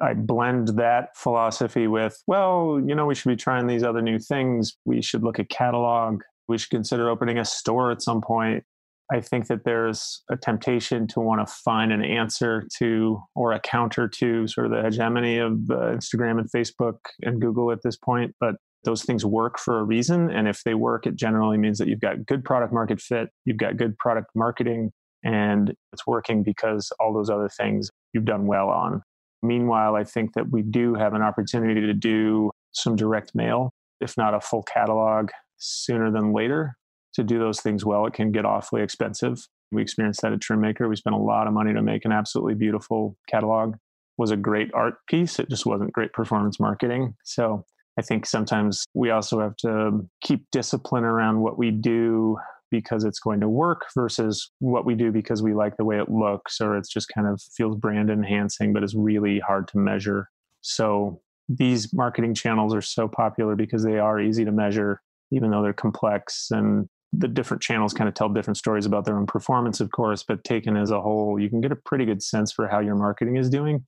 I 0.00 0.14
blend 0.14 0.68
that 0.78 1.16
philosophy 1.16 1.86
with, 1.86 2.22
well, 2.26 2.80
you 2.84 2.94
know, 2.94 3.06
we 3.06 3.14
should 3.14 3.28
be 3.28 3.36
trying 3.36 3.66
these 3.66 3.82
other 3.82 4.02
new 4.02 4.18
things. 4.18 4.76
We 4.84 5.02
should 5.02 5.22
look 5.22 5.38
at 5.38 5.48
catalog. 5.48 6.22
We 6.48 6.58
should 6.58 6.70
consider 6.70 7.10
opening 7.10 7.38
a 7.38 7.44
store 7.44 7.90
at 7.90 8.02
some 8.02 8.20
point. 8.20 8.64
I 9.12 9.20
think 9.20 9.48
that 9.48 9.64
there's 9.64 10.22
a 10.30 10.36
temptation 10.36 11.06
to 11.08 11.20
want 11.20 11.46
to 11.46 11.52
find 11.52 11.92
an 11.92 12.02
answer 12.02 12.66
to 12.78 13.20
or 13.34 13.52
a 13.52 13.60
counter 13.60 14.08
to 14.08 14.46
sort 14.48 14.66
of 14.66 14.72
the 14.72 14.82
hegemony 14.82 15.38
of 15.38 15.52
uh, 15.70 15.92
Instagram 15.92 16.38
and 16.38 16.50
Facebook 16.50 16.96
and 17.22 17.40
Google 17.40 17.70
at 17.70 17.82
this 17.82 17.96
point. 17.96 18.34
But 18.40 18.54
those 18.84 19.02
things 19.04 19.24
work 19.24 19.58
for 19.58 19.78
a 19.78 19.84
reason. 19.84 20.30
And 20.30 20.48
if 20.48 20.62
they 20.64 20.74
work, 20.74 21.06
it 21.06 21.14
generally 21.14 21.58
means 21.58 21.78
that 21.78 21.88
you've 21.88 22.00
got 22.00 22.24
good 22.26 22.42
product 22.42 22.72
market 22.72 23.00
fit, 23.00 23.28
you've 23.44 23.58
got 23.58 23.76
good 23.76 23.96
product 23.98 24.28
marketing, 24.34 24.90
and 25.22 25.74
it's 25.92 26.06
working 26.06 26.42
because 26.42 26.90
all 26.98 27.12
those 27.12 27.30
other 27.30 27.48
things 27.48 27.90
you've 28.12 28.24
done 28.24 28.46
well 28.46 28.70
on. 28.70 29.02
Meanwhile, 29.42 29.96
I 29.96 30.04
think 30.04 30.34
that 30.34 30.50
we 30.50 30.62
do 30.62 30.94
have 30.94 31.14
an 31.14 31.22
opportunity 31.22 31.80
to 31.80 31.94
do 31.94 32.50
some 32.72 32.96
direct 32.96 33.34
mail, 33.34 33.70
if 34.00 34.16
not 34.16 34.34
a 34.34 34.40
full 34.40 34.62
catalog, 34.62 35.30
sooner 35.58 36.10
than 36.10 36.32
later. 36.32 36.76
To 37.14 37.22
do 37.22 37.38
those 37.38 37.60
things 37.60 37.84
well, 37.84 38.06
it 38.06 38.14
can 38.14 38.32
get 38.32 38.46
awfully 38.46 38.82
expensive. 38.82 39.46
We 39.70 39.82
experienced 39.82 40.22
that 40.22 40.32
at 40.32 40.40
Trimmaker. 40.40 40.88
We 40.88 40.96
spent 40.96 41.14
a 41.14 41.18
lot 41.18 41.46
of 41.46 41.52
money 41.52 41.74
to 41.74 41.82
make 41.82 42.04
an 42.04 42.12
absolutely 42.12 42.54
beautiful 42.54 43.16
catalog. 43.28 43.74
It 43.74 43.78
was 44.16 44.30
a 44.30 44.36
great 44.36 44.70
art 44.72 44.94
piece. 45.08 45.38
It 45.38 45.50
just 45.50 45.66
wasn't 45.66 45.92
great 45.92 46.12
performance 46.12 46.58
marketing. 46.58 47.14
So 47.24 47.64
I 47.98 48.02
think 48.02 48.24
sometimes 48.24 48.84
we 48.94 49.10
also 49.10 49.40
have 49.40 49.56
to 49.58 50.08
keep 50.22 50.46
discipline 50.52 51.04
around 51.04 51.40
what 51.40 51.58
we 51.58 51.70
do 51.70 52.38
because 52.72 53.04
it's 53.04 53.20
going 53.20 53.38
to 53.38 53.48
work 53.48 53.82
versus 53.94 54.50
what 54.58 54.84
we 54.84 54.96
do 54.96 55.12
because 55.12 55.42
we 55.42 55.54
like 55.54 55.76
the 55.76 55.84
way 55.84 56.00
it 56.00 56.10
looks 56.10 56.60
or 56.60 56.76
it's 56.76 56.88
just 56.88 57.08
kind 57.14 57.28
of 57.28 57.40
feels 57.40 57.76
brand 57.76 58.10
enhancing 58.10 58.72
but 58.72 58.82
is 58.82 58.96
really 58.96 59.38
hard 59.38 59.68
to 59.68 59.78
measure. 59.78 60.28
So 60.62 61.20
these 61.48 61.92
marketing 61.94 62.34
channels 62.34 62.74
are 62.74 62.82
so 62.82 63.06
popular 63.06 63.54
because 63.54 63.84
they 63.84 63.98
are 63.98 64.18
easy 64.18 64.44
to 64.44 64.50
measure 64.50 65.00
even 65.30 65.50
though 65.50 65.62
they're 65.62 65.72
complex 65.72 66.48
and 66.50 66.88
the 67.12 67.28
different 67.28 67.62
channels 67.62 67.92
kind 67.92 68.08
of 68.08 68.14
tell 68.14 68.30
different 68.30 68.56
stories 68.56 68.86
about 68.86 69.04
their 69.04 69.18
own 69.18 69.26
performance 69.26 69.80
of 69.80 69.90
course 69.92 70.24
but 70.26 70.42
taken 70.44 70.76
as 70.76 70.90
a 70.90 71.00
whole 71.00 71.38
you 71.38 71.50
can 71.50 71.60
get 71.60 71.70
a 71.70 71.76
pretty 71.76 72.06
good 72.06 72.22
sense 72.22 72.50
for 72.50 72.68
how 72.68 72.80
your 72.80 72.96
marketing 72.96 73.36
is 73.36 73.50
doing 73.50 73.84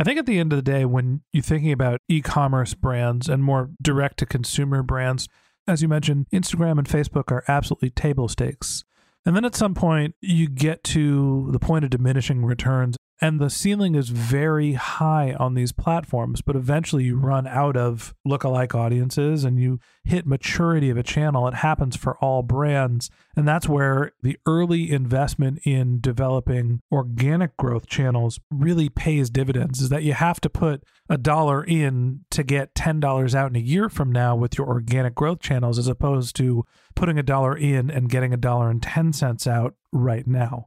I 0.00 0.04
think 0.04 0.18
at 0.18 0.26
the 0.26 0.38
end 0.38 0.52
of 0.52 0.56
the 0.58 0.62
day, 0.62 0.84
when 0.84 1.22
you're 1.32 1.42
thinking 1.42 1.72
about 1.72 2.00
e 2.08 2.20
commerce 2.22 2.72
brands 2.72 3.28
and 3.28 3.42
more 3.42 3.70
direct 3.82 4.18
to 4.18 4.26
consumer 4.26 4.84
brands, 4.84 5.28
as 5.68 5.82
you 5.82 5.88
mentioned, 5.88 6.26
Instagram 6.32 6.78
and 6.78 6.88
Facebook 6.88 7.30
are 7.30 7.44
absolutely 7.46 7.90
table 7.90 8.28
stakes. 8.28 8.84
And 9.26 9.36
then 9.36 9.44
at 9.44 9.54
some 9.54 9.74
point, 9.74 10.14
you 10.20 10.48
get 10.48 10.82
to 10.84 11.48
the 11.52 11.58
point 11.58 11.84
of 11.84 11.90
diminishing 11.90 12.44
returns. 12.44 12.96
And 13.20 13.40
the 13.40 13.50
ceiling 13.50 13.94
is 13.94 14.08
very 14.10 14.74
high 14.74 15.34
on 15.34 15.54
these 15.54 15.72
platforms 15.72 16.42
but 16.42 16.56
eventually 16.56 17.04
you 17.04 17.16
run 17.16 17.46
out 17.46 17.76
of 17.76 18.14
lookalike 18.26 18.74
audiences 18.74 19.44
and 19.44 19.58
you 19.58 19.78
hit 20.08 20.26
maturity 20.26 20.90
of 20.90 20.96
a 20.96 21.02
channel. 21.02 21.46
It 21.46 21.54
happens 21.54 21.94
for 21.94 22.16
all 22.18 22.42
brands. 22.42 23.10
And 23.36 23.46
that's 23.46 23.68
where 23.68 24.12
the 24.22 24.38
early 24.46 24.90
investment 24.90 25.60
in 25.64 26.00
developing 26.00 26.80
organic 26.90 27.56
growth 27.56 27.86
channels 27.86 28.40
really 28.50 28.88
pays 28.88 29.30
dividends 29.30 29.80
is 29.80 29.90
that 29.90 30.02
you 30.02 30.14
have 30.14 30.40
to 30.40 30.50
put 30.50 30.82
a 31.08 31.18
dollar 31.18 31.62
in 31.62 32.20
to 32.30 32.42
get 32.42 32.74
$10 32.74 33.34
out 33.34 33.50
in 33.50 33.56
a 33.56 33.60
year 33.60 33.88
from 33.88 34.10
now 34.10 34.34
with 34.34 34.56
your 34.56 34.66
organic 34.66 35.14
growth 35.14 35.40
channels 35.40 35.78
as 35.78 35.88
opposed 35.88 36.34
to 36.36 36.64
putting 36.94 37.18
a 37.18 37.22
dollar 37.22 37.56
in 37.56 37.90
and 37.90 38.08
getting 38.08 38.32
a 38.32 38.38
dollar 38.38 38.70
and 38.70 38.82
10 38.82 39.12
cents 39.12 39.46
out 39.46 39.74
right 39.92 40.26
now 40.26 40.66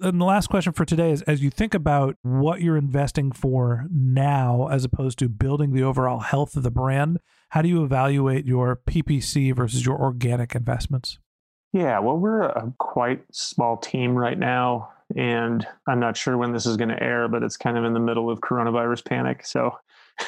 and 0.00 0.20
the 0.20 0.24
last 0.24 0.48
question 0.48 0.72
for 0.72 0.84
today 0.84 1.10
is 1.10 1.22
as 1.22 1.42
you 1.42 1.50
think 1.50 1.74
about 1.74 2.16
what 2.22 2.60
you're 2.60 2.76
investing 2.76 3.32
for 3.32 3.86
now 3.90 4.68
as 4.70 4.84
opposed 4.84 5.18
to 5.18 5.28
building 5.28 5.72
the 5.72 5.82
overall 5.82 6.20
health 6.20 6.56
of 6.56 6.62
the 6.62 6.70
brand 6.70 7.18
how 7.50 7.62
do 7.62 7.68
you 7.68 7.84
evaluate 7.84 8.44
your 8.44 8.80
ppc 8.88 9.54
versus 9.54 9.84
your 9.84 10.00
organic 10.00 10.54
investments? 10.54 11.18
Yeah 11.72 11.98
well 12.00 12.16
we're 12.16 12.42
a 12.42 12.72
quite 12.78 13.22
small 13.32 13.76
team 13.76 14.14
right 14.14 14.38
now 14.38 14.90
and 15.16 15.66
i'm 15.86 16.00
not 16.00 16.16
sure 16.16 16.36
when 16.36 16.52
this 16.52 16.66
is 16.66 16.76
going 16.76 16.90
to 16.90 17.02
air 17.02 17.28
but 17.28 17.42
it's 17.42 17.56
kind 17.56 17.78
of 17.78 17.84
in 17.84 17.92
the 17.92 18.00
middle 18.00 18.30
of 18.30 18.40
coronavirus 18.40 19.04
panic 19.04 19.44
so 19.44 19.76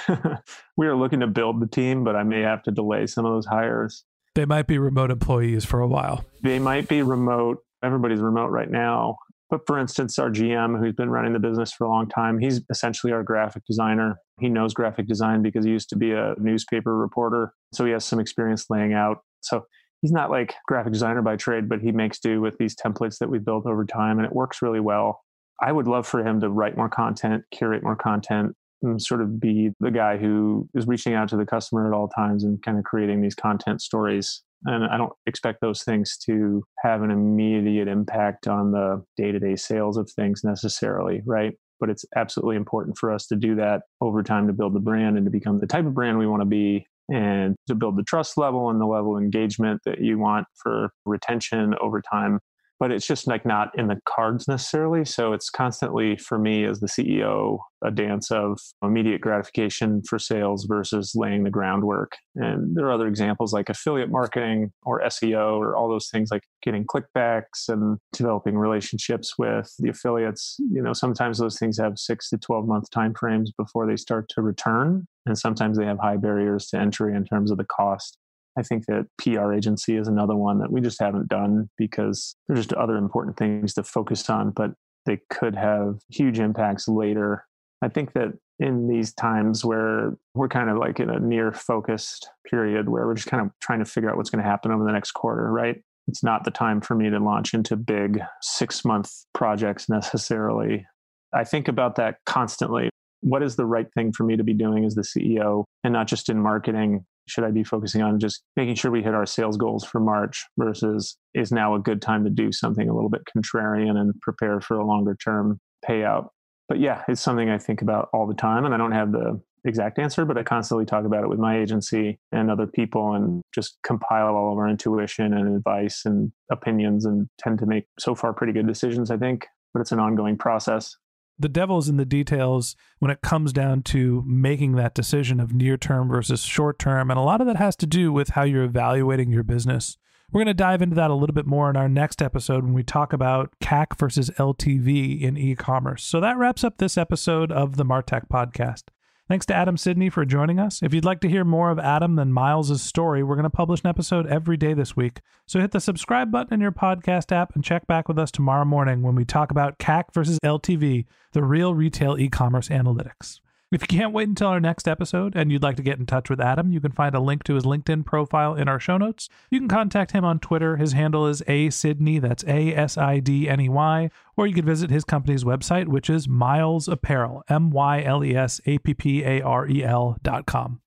we 0.76 0.86
are 0.86 0.96
looking 0.96 1.20
to 1.20 1.26
build 1.26 1.60
the 1.60 1.66
team 1.66 2.04
but 2.04 2.16
i 2.16 2.22
may 2.22 2.40
have 2.40 2.62
to 2.62 2.70
delay 2.70 3.06
some 3.06 3.24
of 3.24 3.32
those 3.32 3.46
hires. 3.46 4.04
They 4.34 4.46
might 4.46 4.66
be 4.66 4.78
remote 4.78 5.12
employees 5.12 5.64
for 5.64 5.80
a 5.80 5.86
while. 5.86 6.24
They 6.42 6.58
might 6.58 6.88
be 6.88 7.02
remote. 7.02 7.62
Everybody's 7.84 8.18
remote 8.18 8.48
right 8.48 8.68
now 8.68 9.18
but 9.50 9.60
for 9.66 9.78
instance, 9.78 10.18
our 10.18 10.30
GM, 10.30 10.78
who's 10.78 10.94
been 10.94 11.10
running 11.10 11.32
the 11.32 11.38
business 11.38 11.72
for 11.72 11.84
a 11.84 11.88
long 11.88 12.08
time, 12.08 12.38
he's 12.38 12.62
essentially 12.70 13.12
our 13.12 13.22
graphic 13.22 13.64
designer. 13.66 14.18
He 14.40 14.48
knows 14.48 14.74
graphic 14.74 15.06
design 15.06 15.42
because 15.42 15.64
he 15.64 15.70
used 15.70 15.90
to 15.90 15.96
be 15.96 16.12
a 16.12 16.34
newspaper 16.38 16.96
reporter. 16.96 17.52
So 17.72 17.84
he 17.84 17.92
has 17.92 18.04
some 18.04 18.18
experience 18.18 18.66
laying 18.70 18.94
out. 18.94 19.18
So 19.42 19.66
he's 20.00 20.12
not 20.12 20.30
like 20.30 20.54
graphic 20.66 20.92
designer 20.92 21.22
by 21.22 21.36
trade, 21.36 21.68
but 21.68 21.80
he 21.80 21.92
makes 21.92 22.18
do 22.18 22.40
with 22.40 22.56
these 22.58 22.74
templates 22.74 23.18
that 23.18 23.28
we've 23.28 23.44
built 23.44 23.66
over 23.66 23.84
time 23.84 24.18
and 24.18 24.26
it 24.26 24.32
works 24.32 24.62
really 24.62 24.80
well. 24.80 25.20
I 25.62 25.72
would 25.72 25.86
love 25.86 26.06
for 26.06 26.26
him 26.26 26.40
to 26.40 26.48
write 26.48 26.76
more 26.76 26.88
content, 26.88 27.44
curate 27.50 27.82
more 27.82 27.96
content, 27.96 28.54
and 28.82 29.00
sort 29.00 29.20
of 29.20 29.40
be 29.40 29.70
the 29.80 29.90
guy 29.90 30.16
who 30.16 30.68
is 30.74 30.86
reaching 30.86 31.14
out 31.14 31.28
to 31.28 31.36
the 31.36 31.46
customer 31.46 31.86
at 31.86 31.96
all 31.96 32.08
times 32.08 32.44
and 32.44 32.62
kind 32.62 32.78
of 32.78 32.84
creating 32.84 33.22
these 33.22 33.34
content 33.34 33.80
stories 33.80 34.42
and 34.64 34.84
I 34.84 34.96
don't 34.96 35.12
expect 35.26 35.60
those 35.60 35.82
things 35.82 36.16
to 36.26 36.64
have 36.82 37.02
an 37.02 37.10
immediate 37.10 37.88
impact 37.88 38.46
on 38.48 38.72
the 38.72 39.04
day 39.16 39.32
to 39.32 39.38
day 39.38 39.56
sales 39.56 39.96
of 39.96 40.10
things 40.10 40.42
necessarily, 40.44 41.22
right? 41.26 41.54
But 41.80 41.90
it's 41.90 42.04
absolutely 42.16 42.56
important 42.56 42.96
for 42.98 43.12
us 43.12 43.26
to 43.26 43.36
do 43.36 43.56
that 43.56 43.82
over 44.00 44.22
time 44.22 44.46
to 44.46 44.52
build 44.52 44.74
the 44.74 44.80
brand 44.80 45.16
and 45.16 45.26
to 45.26 45.30
become 45.30 45.60
the 45.60 45.66
type 45.66 45.86
of 45.86 45.94
brand 45.94 46.18
we 46.18 46.26
want 46.26 46.42
to 46.42 46.46
be 46.46 46.86
and 47.12 47.54
to 47.66 47.74
build 47.74 47.96
the 47.96 48.02
trust 48.02 48.38
level 48.38 48.70
and 48.70 48.80
the 48.80 48.86
level 48.86 49.16
of 49.16 49.22
engagement 49.22 49.80
that 49.84 50.00
you 50.00 50.18
want 50.18 50.46
for 50.54 50.90
retention 51.04 51.74
over 51.80 52.00
time 52.00 52.40
but 52.80 52.90
it's 52.90 53.06
just 53.06 53.26
like 53.26 53.46
not 53.46 53.70
in 53.78 53.88
the 53.88 54.00
cards 54.06 54.48
necessarily. 54.48 55.04
So 55.04 55.32
it's 55.32 55.50
constantly 55.50 56.16
for 56.16 56.38
me 56.38 56.64
as 56.64 56.80
the 56.80 56.86
CEO 56.86 57.58
a 57.84 57.90
dance 57.90 58.30
of 58.30 58.58
immediate 58.82 59.20
gratification 59.20 60.02
for 60.08 60.18
sales 60.18 60.64
versus 60.64 61.12
laying 61.14 61.44
the 61.44 61.50
groundwork. 61.50 62.16
And 62.34 62.74
there 62.74 62.86
are 62.86 62.92
other 62.92 63.06
examples 63.06 63.52
like 63.52 63.68
affiliate 63.68 64.10
marketing 64.10 64.72
or 64.84 65.02
SEO 65.02 65.58
or 65.58 65.76
all 65.76 65.88
those 65.88 66.08
things 66.08 66.30
like 66.30 66.44
getting 66.62 66.86
clickbacks 66.86 67.68
and 67.68 67.98
developing 68.12 68.56
relationships 68.56 69.34
with 69.38 69.72
the 69.78 69.90
affiliates. 69.90 70.56
You 70.70 70.82
know, 70.82 70.94
sometimes 70.94 71.38
those 71.38 71.58
things 71.58 71.78
have 71.78 71.98
6 71.98 72.30
to 72.30 72.38
12 72.38 72.66
month 72.66 72.90
timeframes 72.90 73.50
before 73.56 73.86
they 73.86 73.96
start 73.96 74.28
to 74.30 74.42
return 74.42 75.06
and 75.26 75.38
sometimes 75.38 75.78
they 75.78 75.86
have 75.86 75.98
high 75.98 76.16
barriers 76.16 76.66
to 76.68 76.78
entry 76.78 77.14
in 77.14 77.24
terms 77.24 77.50
of 77.50 77.58
the 77.58 77.64
cost. 77.64 78.18
I 78.56 78.62
think 78.62 78.86
that 78.86 79.06
PR 79.18 79.52
agency 79.52 79.96
is 79.96 80.08
another 80.08 80.36
one 80.36 80.58
that 80.58 80.70
we 80.70 80.80
just 80.80 81.00
haven't 81.00 81.28
done 81.28 81.68
because 81.76 82.36
there's 82.46 82.60
just 82.60 82.72
other 82.74 82.96
important 82.96 83.36
things 83.36 83.74
to 83.74 83.82
focus 83.82 84.28
on, 84.30 84.50
but 84.50 84.72
they 85.06 85.20
could 85.30 85.54
have 85.54 85.98
huge 86.08 86.38
impacts 86.38 86.88
later. 86.88 87.44
I 87.82 87.88
think 87.88 88.12
that 88.14 88.32
in 88.60 88.88
these 88.88 89.12
times 89.14 89.64
where 89.64 90.16
we're 90.34 90.48
kind 90.48 90.70
of 90.70 90.78
like 90.78 91.00
in 91.00 91.10
a 91.10 91.18
near 91.18 91.52
focused 91.52 92.28
period 92.48 92.88
where 92.88 93.06
we're 93.06 93.14
just 93.14 93.28
kind 93.28 93.44
of 93.44 93.50
trying 93.60 93.80
to 93.80 93.84
figure 93.84 94.10
out 94.10 94.16
what's 94.16 94.30
going 94.30 94.42
to 94.42 94.48
happen 94.48 94.70
over 94.70 94.84
the 94.84 94.92
next 94.92 95.12
quarter, 95.12 95.50
right? 95.50 95.82
It's 96.06 96.22
not 96.22 96.44
the 96.44 96.50
time 96.50 96.80
for 96.80 96.94
me 96.94 97.10
to 97.10 97.18
launch 97.18 97.54
into 97.54 97.76
big 97.76 98.20
six 98.42 98.84
month 98.84 99.10
projects 99.32 99.88
necessarily. 99.88 100.86
I 101.32 101.44
think 101.44 101.66
about 101.66 101.96
that 101.96 102.18
constantly. 102.26 102.90
What 103.20 103.42
is 103.42 103.56
the 103.56 103.66
right 103.66 103.86
thing 103.94 104.12
for 104.12 104.22
me 104.24 104.36
to 104.36 104.44
be 104.44 104.52
doing 104.52 104.84
as 104.84 104.94
the 104.94 105.02
CEO 105.02 105.64
and 105.82 105.92
not 105.92 106.06
just 106.06 106.28
in 106.28 106.38
marketing, 106.38 107.04
should 107.26 107.44
I 107.44 107.50
be 107.50 107.64
focusing 107.64 108.02
on 108.02 108.18
just 108.18 108.42
making 108.56 108.74
sure 108.74 108.90
we 108.90 109.02
hit 109.02 109.14
our 109.14 109.26
sales 109.26 109.56
goals 109.56 109.84
for 109.84 110.00
March 110.00 110.44
versus 110.58 111.16
is 111.34 111.52
now 111.52 111.74
a 111.74 111.80
good 111.80 112.02
time 112.02 112.24
to 112.24 112.30
do 112.30 112.52
something 112.52 112.88
a 112.88 112.94
little 112.94 113.10
bit 113.10 113.22
contrarian 113.24 113.96
and 113.96 114.18
prepare 114.20 114.60
for 114.60 114.78
a 114.78 114.86
longer 114.86 115.16
term 115.22 115.58
payout? 115.86 116.28
But 116.68 116.80
yeah, 116.80 117.02
it's 117.08 117.20
something 117.20 117.50
I 117.50 117.58
think 117.58 117.82
about 117.82 118.08
all 118.12 118.26
the 118.26 118.34
time. 118.34 118.64
And 118.64 118.74
I 118.74 118.78
don't 118.78 118.92
have 118.92 119.12
the 119.12 119.40
exact 119.64 119.98
answer, 119.98 120.24
but 120.24 120.38
I 120.38 120.42
constantly 120.42 120.84
talk 120.84 121.04
about 121.04 121.24
it 121.24 121.28
with 121.28 121.38
my 121.38 121.58
agency 121.58 122.18
and 122.32 122.50
other 122.50 122.66
people 122.66 123.14
and 123.14 123.42
just 123.54 123.78
compile 123.82 124.34
all 124.34 124.52
of 124.52 124.58
our 124.58 124.68
intuition 124.68 125.32
and 125.32 125.56
advice 125.56 126.02
and 126.04 126.32
opinions 126.50 127.04
and 127.04 127.28
tend 127.38 127.58
to 127.60 127.66
make 127.66 127.86
so 127.98 128.14
far 128.14 128.32
pretty 128.32 128.52
good 128.52 128.66
decisions, 128.66 129.10
I 129.10 129.16
think. 129.16 129.46
But 129.72 129.80
it's 129.80 129.92
an 129.92 130.00
ongoing 130.00 130.36
process 130.36 130.96
the 131.38 131.48
devil's 131.48 131.88
in 131.88 131.96
the 131.96 132.04
details 132.04 132.76
when 132.98 133.10
it 133.10 133.22
comes 133.22 133.52
down 133.52 133.82
to 133.82 134.22
making 134.26 134.72
that 134.72 134.94
decision 134.94 135.40
of 135.40 135.52
near 135.52 135.76
term 135.76 136.08
versus 136.08 136.42
short 136.42 136.78
term. 136.78 137.10
And 137.10 137.18
a 137.18 137.22
lot 137.22 137.40
of 137.40 137.46
that 137.46 137.56
has 137.56 137.76
to 137.76 137.86
do 137.86 138.12
with 138.12 138.30
how 138.30 138.42
you're 138.42 138.64
evaluating 138.64 139.30
your 139.30 139.42
business. 139.42 139.96
We're 140.32 140.40
going 140.40 140.46
to 140.46 140.54
dive 140.54 140.82
into 140.82 140.96
that 140.96 141.10
a 141.10 141.14
little 141.14 141.34
bit 141.34 141.46
more 141.46 141.70
in 141.70 141.76
our 141.76 141.88
next 141.88 142.20
episode 142.20 142.64
when 142.64 142.72
we 142.72 142.82
talk 142.82 143.12
about 143.12 143.52
CAC 143.62 143.98
versus 143.98 144.30
LTV 144.30 145.20
in 145.20 145.36
e 145.36 145.54
commerce. 145.54 146.04
So 146.04 146.20
that 146.20 146.38
wraps 146.38 146.64
up 146.64 146.78
this 146.78 146.98
episode 146.98 147.52
of 147.52 147.76
the 147.76 147.84
Martech 147.84 148.28
podcast. 148.28 148.84
Thanks 149.26 149.46
to 149.46 149.54
Adam 149.54 149.78
Sidney 149.78 150.10
for 150.10 150.26
joining 150.26 150.58
us. 150.58 150.82
If 150.82 150.92
you'd 150.92 151.06
like 151.06 151.20
to 151.20 151.30
hear 151.30 151.44
more 151.44 151.70
of 151.70 151.78
Adam 151.78 152.18
and 152.18 152.34
Myles' 152.34 152.82
story, 152.82 153.22
we're 153.22 153.36
going 153.36 153.44
to 153.44 153.50
publish 153.50 153.80
an 153.82 153.88
episode 153.88 154.26
every 154.26 154.58
day 154.58 154.74
this 154.74 154.94
week. 154.94 155.22
So 155.46 155.60
hit 155.60 155.70
the 155.70 155.80
subscribe 155.80 156.30
button 156.30 156.52
in 156.52 156.60
your 156.60 156.72
podcast 156.72 157.32
app 157.32 157.54
and 157.54 157.64
check 157.64 157.86
back 157.86 158.06
with 158.06 158.18
us 158.18 158.30
tomorrow 158.30 158.66
morning 158.66 159.00
when 159.00 159.14
we 159.14 159.24
talk 159.24 159.50
about 159.50 159.78
CAC 159.78 160.12
versus 160.12 160.38
LTV, 160.44 161.06
the 161.32 161.42
real 161.42 161.74
retail 161.74 162.18
e 162.18 162.28
commerce 162.28 162.68
analytics. 162.68 163.40
If 163.72 163.82
you 163.82 163.98
can't 163.98 164.12
wait 164.12 164.28
until 164.28 164.48
our 164.48 164.60
next 164.60 164.86
episode 164.86 165.34
and 165.34 165.50
you'd 165.50 165.62
like 165.62 165.76
to 165.76 165.82
get 165.82 165.98
in 165.98 166.06
touch 166.06 166.30
with 166.30 166.40
Adam, 166.40 166.70
you 166.70 166.80
can 166.80 166.92
find 166.92 167.14
a 167.14 167.20
link 167.20 167.42
to 167.44 167.54
his 167.54 167.64
LinkedIn 167.64 168.04
profile 168.04 168.54
in 168.54 168.68
our 168.68 168.78
show 168.78 168.98
notes. 168.98 169.28
You 169.50 169.58
can 169.58 169.68
contact 169.68 170.12
him 170.12 170.24
on 170.24 170.38
Twitter. 170.38 170.76
His 170.76 170.92
handle 170.92 171.26
is 171.26 171.42
A 171.48 171.70
Sidney, 171.70 172.18
that's 172.18 172.44
A 172.44 172.74
S 172.74 172.96
I 172.96 173.18
D 173.18 173.48
N 173.48 173.60
E 173.60 173.68
Y, 173.68 174.10
or 174.36 174.46
you 174.46 174.54
can 174.54 174.66
visit 174.66 174.90
his 174.90 175.04
company's 175.04 175.44
website, 175.44 175.88
which 175.88 176.08
is 176.08 176.28
Myles 176.28 176.86
Apparel, 176.88 177.42
M 177.48 177.70
Y 177.70 178.02
L 178.02 178.22
E 178.22 178.36
S 178.36 178.60
A 178.66 178.78
P 178.78 178.94
P 178.94 179.24
A 179.24 179.40
R 179.40 179.66
E 179.66 179.82
L 179.82 180.18
dot 180.22 180.46
com. 180.46 180.80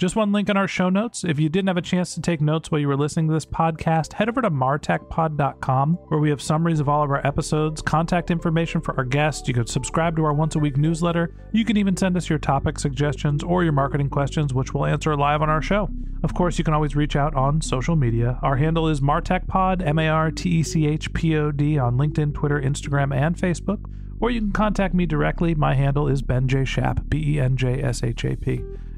Just 0.00 0.16
one 0.16 0.32
link 0.32 0.48
in 0.48 0.56
our 0.56 0.66
show 0.66 0.88
notes. 0.88 1.24
If 1.24 1.38
you 1.38 1.50
didn't 1.50 1.68
have 1.68 1.76
a 1.76 1.82
chance 1.82 2.14
to 2.14 2.22
take 2.22 2.40
notes 2.40 2.70
while 2.70 2.80
you 2.80 2.88
were 2.88 2.96
listening 2.96 3.28
to 3.28 3.34
this 3.34 3.44
podcast, 3.44 4.14
head 4.14 4.30
over 4.30 4.40
to 4.40 4.50
martechpod.com 4.50 5.92
where 6.08 6.18
we 6.18 6.30
have 6.30 6.40
summaries 6.40 6.80
of 6.80 6.88
all 6.88 7.02
of 7.02 7.10
our 7.10 7.26
episodes, 7.26 7.82
contact 7.82 8.30
information 8.30 8.80
for 8.80 8.96
our 8.96 9.04
guests. 9.04 9.46
You 9.46 9.52
can 9.52 9.66
subscribe 9.66 10.16
to 10.16 10.24
our 10.24 10.32
once 10.32 10.56
a 10.56 10.58
week 10.58 10.78
newsletter. 10.78 11.34
You 11.52 11.66
can 11.66 11.76
even 11.76 11.98
send 11.98 12.16
us 12.16 12.30
your 12.30 12.38
topic 12.38 12.78
suggestions 12.78 13.44
or 13.44 13.62
your 13.62 13.74
marketing 13.74 14.08
questions, 14.08 14.54
which 14.54 14.72
we'll 14.72 14.86
answer 14.86 15.14
live 15.14 15.42
on 15.42 15.50
our 15.50 15.60
show. 15.60 15.90
Of 16.22 16.32
course, 16.32 16.56
you 16.56 16.64
can 16.64 16.72
always 16.72 16.96
reach 16.96 17.14
out 17.14 17.34
on 17.34 17.60
social 17.60 17.94
media. 17.94 18.38
Our 18.40 18.56
handle 18.56 18.88
is 18.88 19.02
martechpod, 19.02 19.86
M 19.86 19.98
A 19.98 20.08
R 20.08 20.30
T 20.30 20.48
E 20.48 20.62
C 20.62 20.86
H 20.86 21.12
P 21.12 21.36
O 21.36 21.52
D, 21.52 21.78
on 21.78 21.98
LinkedIn, 21.98 22.32
Twitter, 22.32 22.58
Instagram, 22.58 23.14
and 23.14 23.36
Facebook 23.36 23.84
or 24.20 24.30
you 24.30 24.40
can 24.40 24.52
contact 24.52 24.94
me 24.94 25.06
directly. 25.06 25.54
My 25.54 25.74
handle 25.74 26.06
is 26.06 26.22
Ben 26.22 26.46
J. 26.46 26.64
Shap, 26.64 27.02
B 27.08 27.36
E 27.36 27.40
N 27.40 27.56
J 27.56 27.82
S 27.82 28.02
H 28.02 28.24
A 28.24 28.36
P. 28.36 28.62